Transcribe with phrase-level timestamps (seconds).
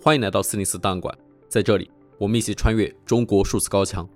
[0.00, 1.12] 欢迎来到四零四档案馆，
[1.48, 4.08] 在这里，我们一起穿越中国数字高墙。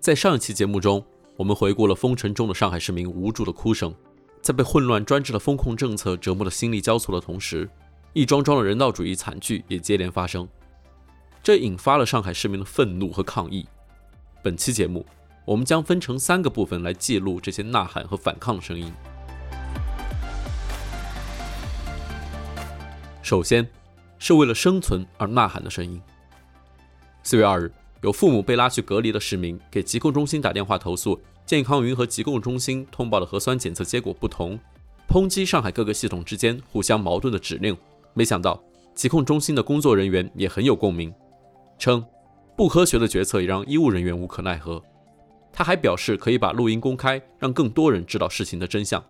[0.00, 1.04] 在上一期节目中，
[1.36, 3.94] 我们回顾了封城中的上海市民无助的哭声，
[4.40, 7.68] 在被混乱专制的封控政策折磨的心力交瘁的同时，
[8.14, 10.48] 一桩桩的人道主义惨剧也接连发生，
[11.42, 13.66] 这引发了上海市民的愤怒和抗议。
[14.42, 15.04] 本期节目，
[15.44, 18.90] 我们将分成三个部分来记录这些呐喊和反抗的声音。
[23.22, 23.66] 首先，
[24.18, 26.00] 是为了生存而呐喊的声音。
[27.22, 27.72] 四月二日，
[28.02, 34.58] 有父母被拉去隔离的市民给疾控中心打电话投诉，健康云和疾控中心通报的核酸检测结果不同，
[35.08, 37.76] 抨击上海各个系统之间互相矛盾的指令。
[38.12, 38.62] 没想到，
[38.94, 41.12] 疾控中心的工作人员也很有共鸣，
[41.78, 42.04] 称
[42.56, 44.82] 不科学的决策也让医务人员无可奈何。
[45.52, 49.02] 他还表示可以把录音公开，让更多人知道事情的真相。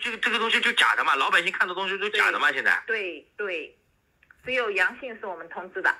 [0.00, 2.82] 这个这个东西就假的嘛，老百姓看的东西都假的嘛，现在。
[2.86, 3.76] 对对。
[4.44, 5.94] 只有阳性是我们通知的，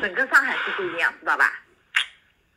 [0.00, 1.60] 整个上海市不一样，知道吧？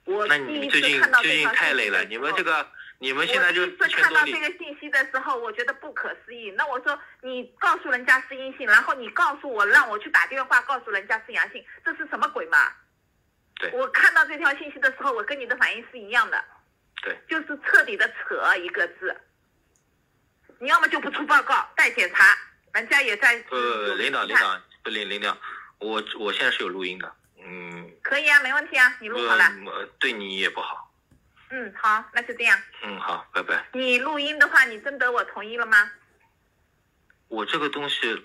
[0.06, 2.66] 我那你最近最近太累了，你们这个
[3.00, 3.62] 你们现在就。
[3.62, 6.50] 我第一次看到这个信息的时候，我觉得不可思议。
[6.52, 12.72] 那我说你告诉人家是阴性，然后你告诉我让我去打电话告诉人家是阳性，这是什么鬼嘛？
[13.60, 13.70] 对。
[13.72, 16.42] 我看到这条信息的时候，我跟你的反应是一样的。
[17.04, 17.18] 对。
[17.28, 19.16] 就是彻底的扯一个字。
[20.60, 22.36] 你要么就不出报告，待检查。
[22.78, 23.44] 人家也在。
[23.50, 25.36] 呃，领导，领导，不领领导，
[25.80, 27.12] 我我现在是有录音的，
[27.44, 27.92] 嗯。
[28.04, 29.44] 可以啊，没问题啊，你录好了。
[29.66, 30.94] 呃，对你也不好。
[31.50, 32.58] 嗯，好，那就这样。
[32.84, 33.66] 嗯，好，拜拜。
[33.74, 35.92] 你录音的话，你征得我同意了吗？
[37.28, 38.24] 我这个东西，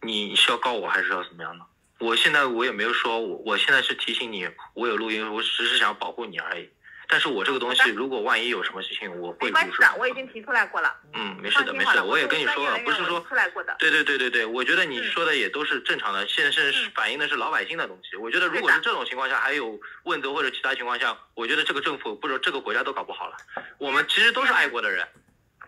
[0.00, 1.64] 你是要告我还是要怎么样呢？
[1.98, 6.70] 我现在我也没有说，我我现在是提醒你，我有录音，我只是想保护你而已。
[7.08, 9.46] 但是我这个东西，如果万一有什么事情，我会。
[9.46, 10.94] 没关系的，我已经提出来过了。
[11.14, 13.74] 嗯，没事的，没事的，我也跟你说了，不是说出来过的。
[13.78, 18.14] 对对对对对，我觉得你说的也都是正常的，现在是反映的是老百姓的东西。
[18.16, 23.36] 我觉得如果是这种情况下还有问责或者其他情况下，我觉得这个政府或者这个国家都搞不好了。
[23.78, 25.08] 我们其实都是爱国的人，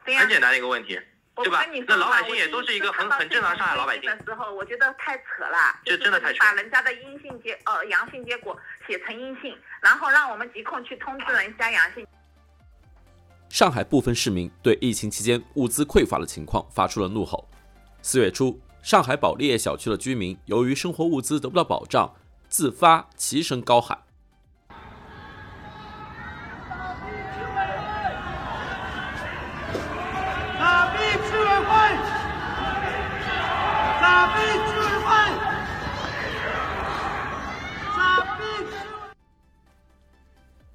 [0.04, 1.00] 很简单的一个问题。
[1.36, 1.64] 对吧？
[1.86, 4.10] 那老百姓也都是一个很很正常上海老百姓。
[4.10, 6.38] 的时候，我觉得太扯了，这真的太扯。
[6.40, 8.54] 把人家的阴性结呃阳性结果
[8.86, 12.06] 写成阴性，然后让我们疾控去通知人家阳性。
[13.48, 17.48] 上海部分市民对疫情期间物资匮乏的情况发出了怒吼。
[18.02, 22.14] 四月初，上海保利业小区的居民由于生活物资得不到保障，
[22.48, 23.98] 自发齐声高喊。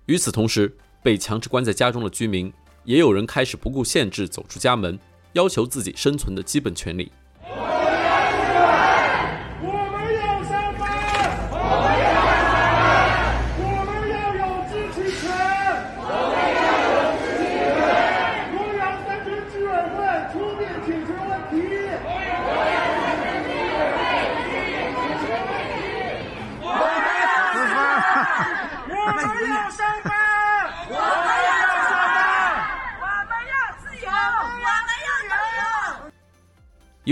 [0.06, 0.72] 与此同时，
[1.02, 2.52] 被强制关在家中的居民，
[2.84, 5.00] 也有人开始不顾限制走出家门，
[5.34, 7.12] 要求自己生存的基本权利。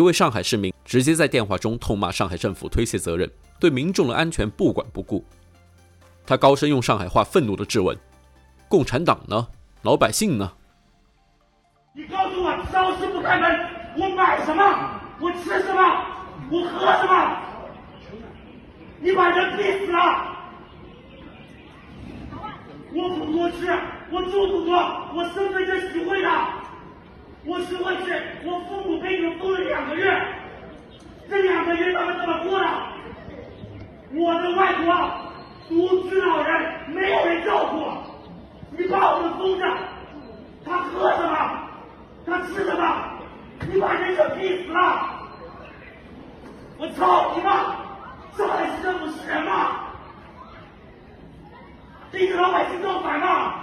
[0.03, 5.24] 一位上海市民直接在电话中痛骂上海政府推卸责任，对民众的安全不管不顾。
[6.25, 7.97] 他高声用上海话愤怒地质问
[8.68, 9.47] ：“共产党呢？
[9.84, 10.52] 老百姓呢？”
[11.96, 13.59] 你告诉我，超市不开门，
[13.96, 14.62] 我买什么？
[15.22, 15.81] 我吃什么？
[16.52, 17.38] 我喝什么？
[19.00, 19.97] 你把人逼死了！
[22.94, 23.72] 我不多吃，
[24.12, 24.75] 我住不多，
[25.16, 26.30] 我身份证许会的。
[27.46, 30.26] 我实话是，我父母给你们封了两个月，
[31.30, 32.66] 这两个月他们怎么过的？
[34.14, 35.12] 我的外婆
[35.68, 37.84] 独居老人，没有人照顾，
[38.78, 39.66] 你把我们封着，
[40.64, 41.59] 他喝什么？
[42.26, 43.09] 他吃什么？
[43.72, 45.09] 你把人给逼死了！
[46.78, 47.76] 我操你妈！
[48.38, 49.79] 上海市政府是人吗？
[52.12, 53.63] 对着老百姓造反吗？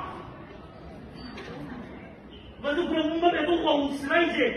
[2.63, 4.53] 我都不能，我们别说红旗了已经，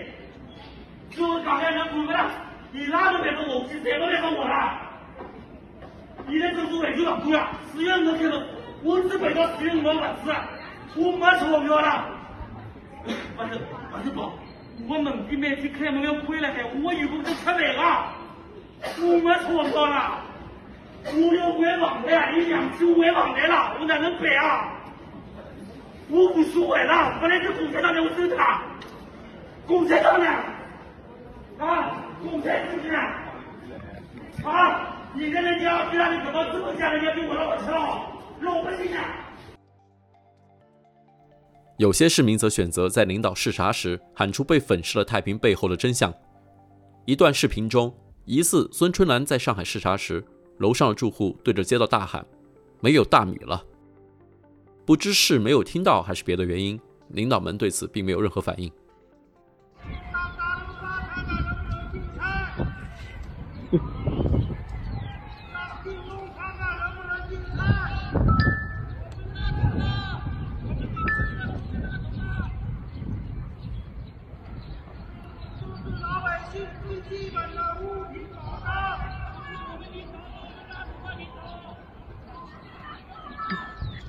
[1.11, 2.29] 就刚才人说了，
[2.71, 4.79] 你哪都别说红旗，谁都别说我了。
[6.27, 8.44] 你的政府委屈了，对呀，四月五号开始，
[8.83, 10.31] 我只背到四月五号为止，
[11.00, 12.05] 我没钞票了。
[13.05, 13.59] 不是，
[13.91, 14.31] 不是不，
[14.88, 18.13] 我们的媒体开门要亏了还，我以后就出来了，
[19.01, 20.19] 我没钞票了，
[21.13, 24.72] 我要回房的，你两次回房的了，我哪能办啊？
[26.09, 28.63] 我不说话了，本来是共产党的，我走的啦。
[29.65, 30.27] 共产党呢？
[31.59, 32.89] 啊，共产主义？
[34.45, 34.89] 啊！
[35.15, 36.91] 你跟人家对让你怎么这么讲？
[36.91, 38.11] 人家比我让我跳，
[38.41, 39.00] 老百姓啊！
[41.77, 46.13] 有些市民则选择在领导视察时喊出被粉饰了太平背后的真相。
[47.06, 47.94] 一段视频中，
[48.25, 50.23] 疑似孙春兰在上海视察时，
[50.59, 52.25] 楼上的住户对着街道大喊
[52.81, 53.63] ：“没有大米了！”
[54.85, 58.71] 不知是没有听到还是别的原因，领导们对此并没有任何反应。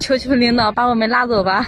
[0.04, 1.66] 求求领导把我们拉走吧！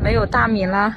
[0.00, 0.96] 没有大米了。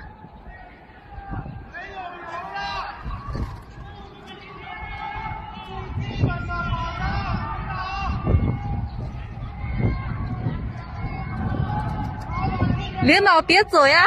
[13.03, 14.06] 领导别走呀！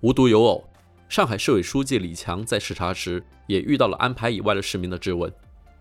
[0.00, 0.69] 无独有偶。
[1.10, 5.28] 上海市委书记李强在视察时，也遇到了安排以外的市民的质问。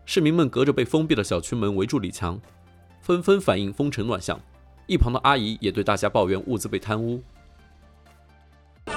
[0.04, 2.42] 市民们隔着被封闭的小区门围住李强，
[3.00, 4.40] 纷纷反映风尘乱象。
[4.88, 7.22] 一旁的阿姨也对大家抱怨物资被贪污。
[8.88, 8.92] 以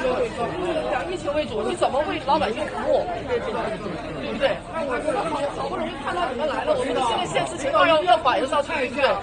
[1.13, 3.05] 疫情为主，你怎么为老百姓服务？
[4.43, 4.59] 对不对？
[5.55, 9.07] 好不容易看到你们来了，我们现在现实情况要要反映上去，对不对？
[9.07, 9.23] 啊，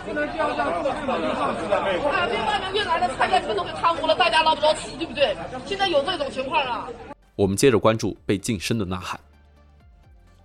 [2.32, 5.36] 这外面运来的菜叶全都给贪污了，大家捞不着吃，对不对？
[5.66, 6.88] 现在有这种情况啊。
[7.36, 9.20] 我们接着关注被噤声的呐喊。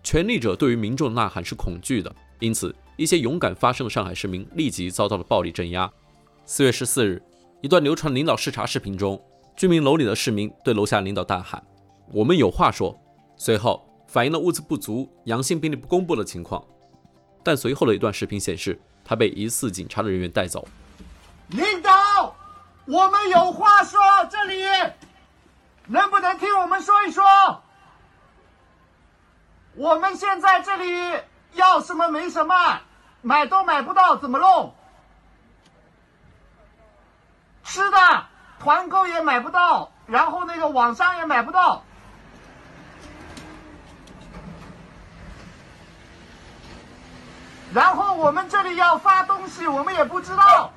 [0.03, 5.89] 权力者对于民众的呐喊是恐惧的，因此一些勇敢发声的上海市民立即遭到了暴力镇压。
[6.45, 7.23] 四月十四日，
[7.63, 9.21] 一段流传领导视察视频中，
[9.57, 11.63] 居民楼里的市民对楼下领导大喊
[12.13, 12.99] ：“我们有话说。”
[13.37, 16.65] 随后反映了物资不足、阳性病例不公布的情况。
[17.43, 20.69] 但随后的一段视频显示，他被疑似警察的人员带走。
[21.49, 21.91] 领导，
[22.85, 24.01] 我们有话说，
[24.31, 24.63] 这里
[25.89, 27.25] 能不能听我们说一说？
[29.75, 31.21] 我们现在这里
[31.55, 32.55] 要什么没什么，
[33.21, 34.77] 买都买不到，怎么弄？
[37.65, 37.99] 吃的。
[38.61, 41.83] 团购也买不到，然后那个网上也买不到，
[47.75, 50.71] 然后我们这里要发东西，我们也不知道，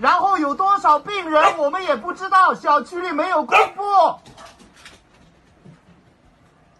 [0.00, 3.82] 然后有多少病人我们也不知道，小区里没有公布，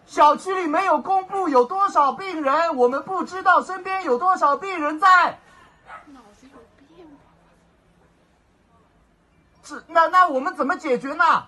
[0.07, 5.37] 小区里没有公布有多少病人，我们不知道身边有多少病人在。
[9.63, 11.45] 是，那那我们怎么解决呢？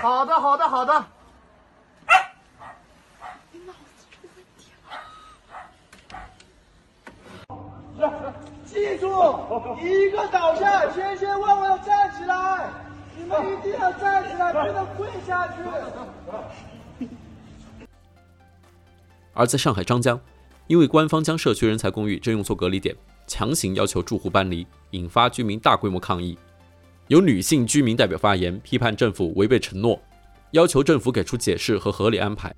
[0.00, 1.04] 好的，好的，好的。
[3.52, 4.72] 你脑子出问题
[8.00, 8.34] 了。
[8.64, 9.06] 记住，
[9.78, 12.70] 一个倒下，千千万万要站起来，
[13.14, 15.56] 你们一定要站起来，不能跪下去。
[19.34, 20.18] 而在上海张江。
[20.66, 26.38] 因为官方将社区人才公寓征用作隔离点，强行要求住户搬离，引发居民大规模抗议。
[27.10, 30.00] 有女性居民代表发言，批判政府违背承诺，
[30.52, 32.54] 要求政府给出解释和合理安排。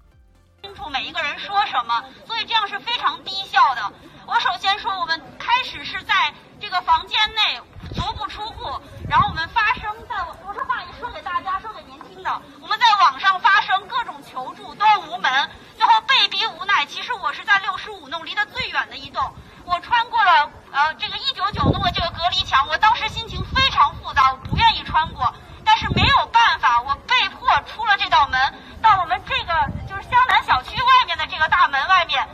[0.60, 3.80] 清楚每一个人说什么，所以这样是非常低效的。
[4.26, 7.58] 我首先说，我们开始是在这个房间内
[7.94, 8.78] 足不出户，
[9.08, 12.42] 然后我们发声，在我我这话也说给大家，说给您听的。
[12.60, 15.32] 我们在网上发声，各种求助都无门。
[15.78, 19.32] 最后被逼无奈，其实我是在六十五弄离得最远的一栋，
[19.64, 25.32] 我穿过了呃这个一九九弄的这个隔离墙，我当时心情非常复杂，我不愿意穿过，
[25.64, 29.52] 但是没有办法，我被迫出了这道门，到我们这个
[29.88, 32.28] 就是湘南小区外面的这个大门外面，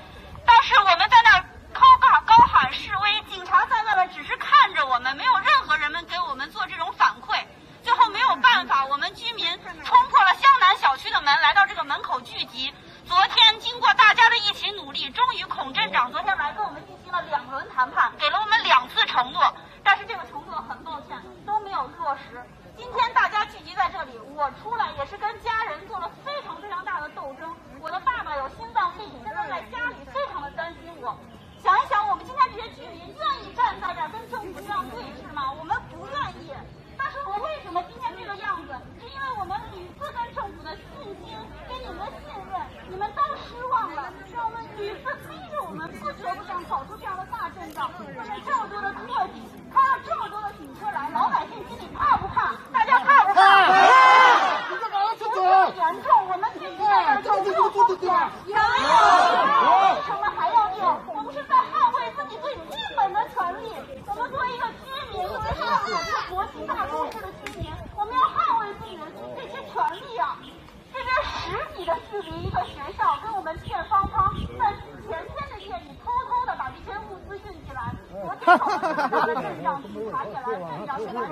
[0.44, 7.44] 当时我们在那儿高喊高喊示威，警察在外面只是看着我们，没有任何人们给我们做这种反馈，
[7.84, 9.46] 最后没有办法，我们居民
[9.84, 12.72] 冲破了湘南小区的门，来到这个门口聚集。
[13.06, 22.40] 昨天经过大家的一起努力，终于孔镇长昨天来跟我们进了两轮谈判，给了我们两次承诺，但是这个承诺很抱歉都没有落实。
[22.76, 27.48] 今天大家聚集在这里，我出来也是跟家人做了非常非常大的斗争。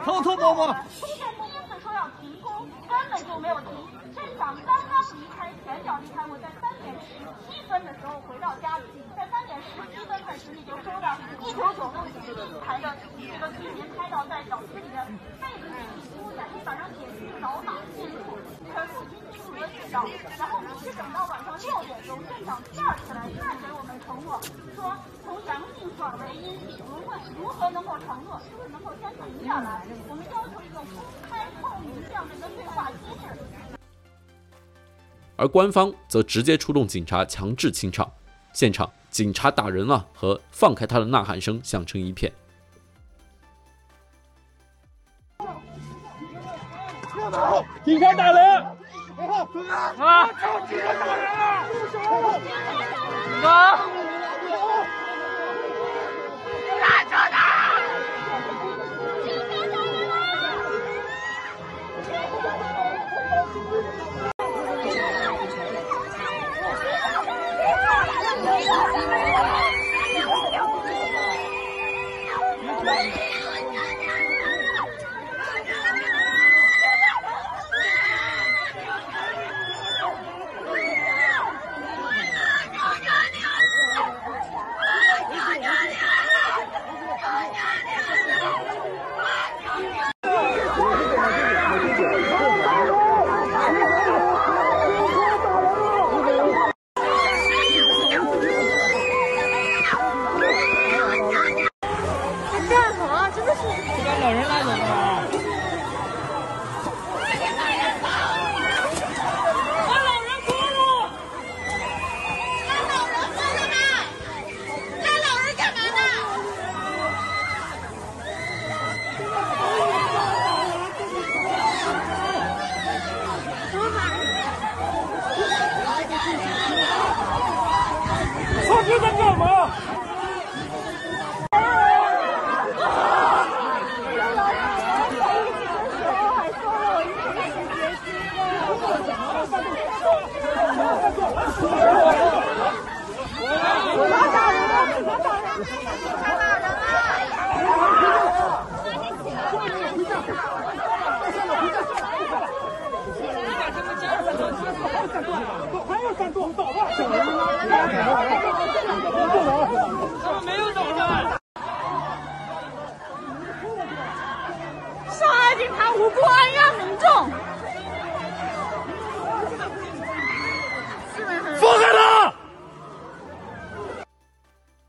[0.04, 0.72] 偷偷摸摸。
[1.00, 2.68] 出现第一次说要停工，
[3.36, 3.68] 根本就没有停。
[4.14, 11.12] 镇长刚刚离开，前脚离开，我在三点十七分的时候回到家里，在三点十七分开始你就收到
[11.44, 15.04] 一条走路牌的这个居民拍到在小区里面
[15.36, 15.68] 被子
[16.00, 18.40] 洗污，在黑板上写句“扫码进入”，
[18.72, 20.08] 全部进进入了市长，
[20.40, 24.40] 然后一直等到晚上六点钟，镇长第二次来再给我们承诺，
[24.72, 29.84] 说从阳性转为阴性，我们问如何能够承诺，是不是能够先停下来？
[30.08, 30.96] 我们要求一个公
[35.36, 38.10] 而官方则直接出动警察强制清场，
[38.52, 42.32] 现场“警察打人了”和“放开他”的呐喊声响成一片。
[47.84, 48.62] 警察打人！
[48.62, 50.26] 啊！
[50.68, 51.24] 警察打人
[53.42, 53.46] 了！
[53.46, 53.46] 啊！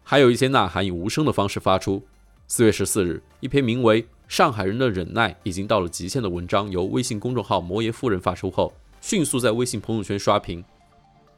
[0.10, 2.02] 还有一些呐喊以无声的方式发出。
[2.48, 8.72] 四月十四日，一篇名为《上海人的忍耐已经到了极限》的文章由微信公众号“摩耶夫人”发出后，
[9.02, 10.64] 迅速在微信朋友圈刷屏。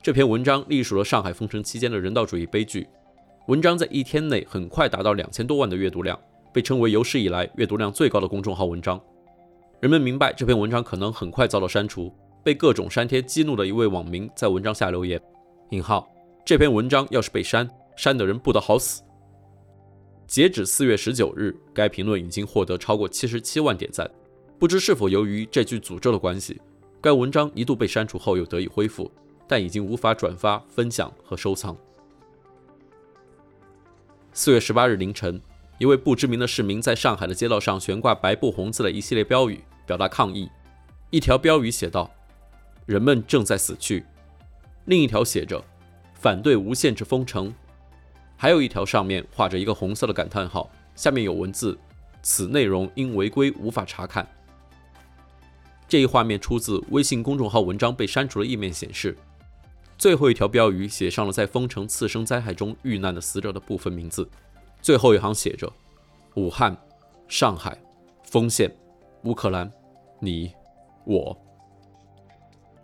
[0.04, 2.88] 这篇文章隶属了上海封城期间的人道主义悲剧。
[3.48, 6.20] 文章在一天内很快达到两千多万的阅读量，
[6.54, 9.02] 被称为有史以来阅读量最高的公众号文章。
[9.80, 15.20] 人们明白这篇文章可能很快遭到删除，被各种删帖激怒的一位网民在文章下留言
[15.72, 16.08] ：“引号，
[16.46, 17.68] 这篇文章要是被删。”
[18.00, 19.04] 删的人不得好死。
[20.26, 24.10] 截止四月十九日，该评论已经获得超过七十七万点赞。
[24.58, 26.62] 不知是否由于这句诅咒的关系，
[27.02, 29.12] 该文章一度被删除后又得以恢复，
[29.50, 31.76] 但已经无法转发、分享和收藏。
[34.32, 35.42] 四月十八日凌晨，
[35.78, 40.50] 一位不知名的市民在上海的街道上悬挂白布红字的一系列标语，表达抗议。
[41.10, 42.10] 一条标语写道
[42.88, 44.06] ：“人们正在死去。”
[44.88, 45.62] 另一条写着
[46.16, 47.54] ：“反对无限制封城。”
[48.42, 51.78] 还有一条上面画着一个红色的感叹号，下面有文字
[52.24, 54.26] ：“此内容因违规无法查看。”
[55.90, 59.18] 这一画面出自微信公众号文章被删除的页面显示。
[59.98, 64.26] 最后一条标语写上了在封城次生灾害中遇难的死者的部分名字，
[64.82, 65.70] 最后一行写着
[66.36, 66.74] ：“武汉、
[67.28, 67.78] 上海、
[68.24, 68.74] 丰县、
[69.24, 69.70] 乌克兰，
[70.22, 70.54] 你、
[71.04, 71.38] 我。”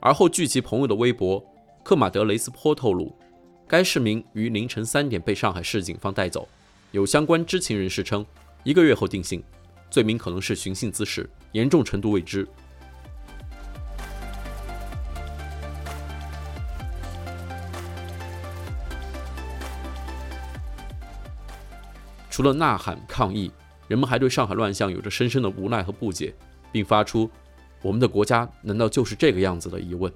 [0.01, 1.41] 而后据其朋友的微博，
[1.81, 3.17] 克马德雷斯坡透露。
[3.67, 6.48] 该市民于凌晨三点被上海市警方带走，
[6.91, 8.24] 有相关知情人士称，
[8.63, 9.43] 一个月后定性，
[9.89, 12.48] 罪名可能是寻衅滋事，严重程度未知。
[22.29, 23.51] 除了呐喊抗议，
[23.88, 26.36] 人们还对上海乱象有着深深的无奈和不解，
[26.72, 27.27] 并发出
[27.81, 30.12] “我们的国家难道就是这个样子”的疑问。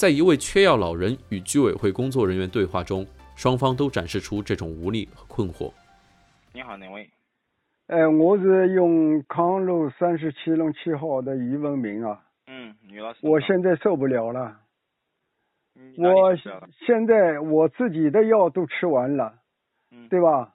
[0.00, 5.70] 在一位缺药老人与居委会工作人员对话中，双方都展示出这种无力和困惑。
[6.54, 7.06] 你好，哪位？
[7.88, 12.18] 呃，我是永康路三十七弄七号的于文明啊。
[12.46, 13.18] 嗯，女老师。
[13.24, 14.56] 我现在受不了了。
[15.98, 16.34] 我
[16.86, 19.34] 现在我自己的药都吃完了，
[19.90, 20.54] 嗯，对吧？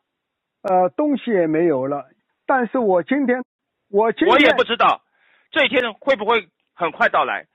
[0.63, 2.07] 呃，东西也没有了。
[2.47, 3.43] 但是我今天，
[3.91, 5.03] 我今天我也不知道
[5.51, 7.45] 这一天会不会很快到来。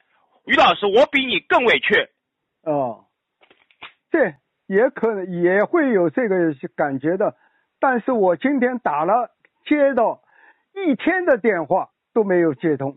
[0.45, 2.09] 俞老师，我比你更委屈。
[2.63, 3.07] 哦，
[4.11, 4.35] 对
[4.67, 7.35] 也可能也会有这个感觉的，
[7.79, 9.31] 但是我今天打了。
[9.67, 10.23] 接到
[10.75, 12.97] 一天的电话都没有接通，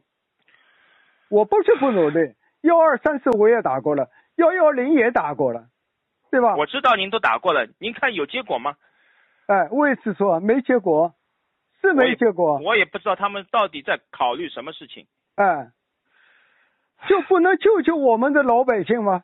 [1.30, 5.68] 我不是不努力，幺二三四我也打过了，幺幺零也打过了，
[6.32, 6.56] 对吧？
[6.56, 8.76] 我知道您都打过了，您看有结果吗？
[9.48, 11.14] 哎，我也是说没结果，
[11.82, 12.58] 是没结果。
[12.60, 15.06] 我也不知道他们到底在考虑什么事情。
[15.36, 15.70] 哎，
[17.10, 19.24] 就不能救救我们的老百姓吗？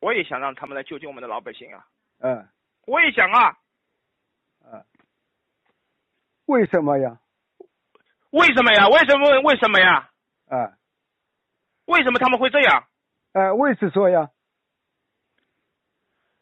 [0.00, 1.84] 我也想让他们来救救我们的老百姓啊。
[2.20, 2.48] 嗯，
[2.86, 3.56] 我也想啊。
[4.64, 4.84] 嗯
[6.46, 7.20] 为什么呀？
[8.30, 8.88] 为什么呀？
[8.88, 9.40] 为什么？
[9.42, 10.10] 为什么呀？
[10.48, 10.74] 啊，
[11.86, 12.88] 为什么他们会这样？
[13.32, 14.30] 哎，为此说呀，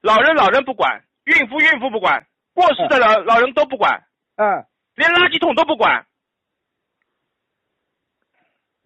[0.00, 4.02] 老人老人不管，孕妇孕妇不管，过世的老老人都不管，
[4.36, 4.64] 嗯，
[4.94, 6.06] 连垃圾桶都不管。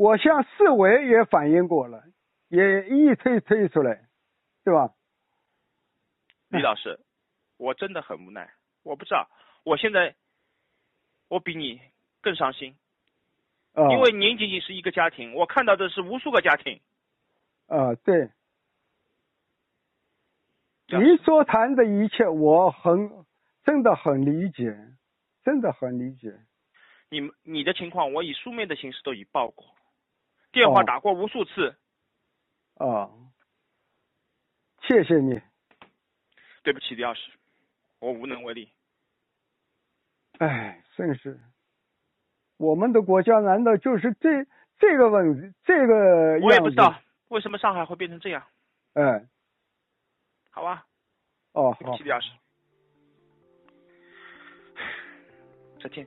[0.02, 2.02] 我向市委也反映过了，
[2.48, 4.08] 也一推推出来，
[4.64, 4.92] 对吧？
[6.48, 6.98] 李老师，
[7.56, 9.28] 我真的很无奈，我不知道，
[9.62, 10.14] 我现在。
[11.28, 11.80] 我比你
[12.20, 12.76] 更伤心，
[13.72, 16.78] 啊，因为您仅仅是一个家庭，我看到的是无数个家庭。
[17.68, 18.28] 啊，对，
[20.88, 23.10] 你所谈的一切，我很
[23.64, 24.76] 真的很理解，
[25.42, 26.38] 真的很理解。
[27.08, 29.64] 你你的情况，我以书面的形式都已报过，
[30.52, 31.76] 电话打过无数次。
[32.74, 33.10] 啊，
[34.82, 35.40] 谢谢你。
[36.62, 37.32] 对不起，李老师，
[37.98, 38.70] 我无能为力。
[40.38, 41.40] 哎，真是，
[42.56, 44.46] 我们的国家难道就是这
[44.78, 46.38] 这个问题这个？
[46.40, 48.46] 我也不知道为什么上海会变成这样。
[48.94, 49.26] 哎，
[50.50, 50.86] 好吧。
[51.52, 51.78] 哦，好。
[51.80, 52.30] 对不起，李老师。
[55.82, 56.06] 再见。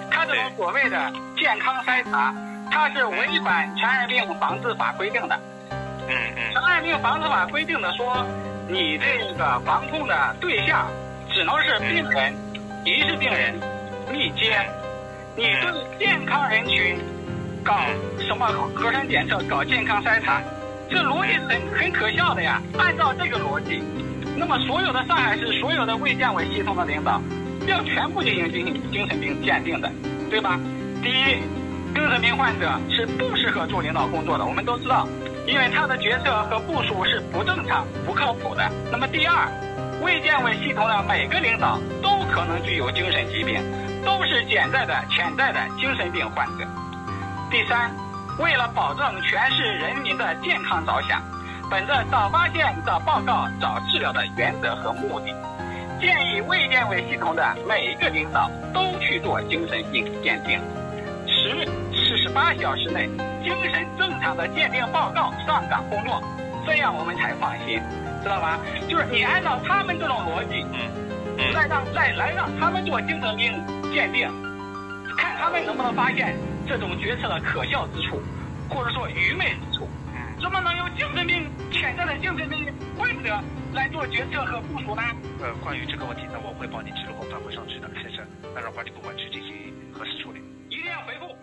[0.31, 2.33] 他这种所谓的健康筛查，
[2.71, 5.39] 它是违反传染病防治法规定的。
[6.07, 6.53] 嗯嗯。
[6.53, 8.25] 传染病防治法规定的说，
[8.67, 10.87] 你这个防控的对象
[11.29, 12.33] 只能是病人、
[12.85, 13.55] 疑似病人、
[14.11, 14.57] 密接。
[15.35, 16.97] 你对健康人群
[17.63, 17.77] 搞
[18.19, 20.41] 什么核酸检测、搞健康筛查，
[20.89, 22.61] 这逻辑很很可笑的呀。
[22.77, 23.83] 按照这个逻辑。
[24.37, 27.21] 那么，所有的上海市所有的卫健委系统的领导，
[27.67, 29.91] 要全部进行精神精神病鉴定的，
[30.31, 30.57] 对吧？
[31.03, 31.43] 第一，
[31.93, 35.05] 精神病患者是不适合做领导工作的，我们都知道，
[35.45, 38.71] 因为他的决策和部署是不正常、不靠谱的。
[38.89, 39.45] 那么第二，
[40.01, 43.61] 卫健委系统的每个领导都可能具有精神疾病，
[44.05, 46.65] 都是潜在的、潜在的精神病患者。
[47.51, 47.91] 第三，
[48.39, 51.21] 为了保证全市人民的健康着想。
[51.69, 55.33] 本着早发现、早报告、早治疗的原则和目的，
[56.01, 60.59] 建议卫健委系统的每一个领导都去做精神病鉴定，
[61.27, 63.07] 十四十八小时内
[63.43, 66.19] 精神正常的鉴定报告上岗工作，
[66.65, 67.79] 这样我们才放心，
[68.23, 68.59] 知道吧？
[68.89, 70.89] 就是你按照他们这种逻辑，嗯
[71.37, 73.53] 嗯，来让再来让他们做精神病
[73.93, 74.27] 鉴定，
[75.15, 76.35] 看他们能不能发现
[76.67, 78.19] 这种决策的可笑之处，
[78.67, 79.87] 或者说愚昧之处。
[80.41, 83.39] 怎么能有精神病潜在的精神病患者
[83.73, 85.03] 来做决策和部署呢？
[85.39, 88.25] 呃，关于这个问题，那我会帮你记录后反馈上去的，先生，
[88.55, 90.41] 那让管理部门去进行核实处理。
[90.67, 91.35] 一定要回复。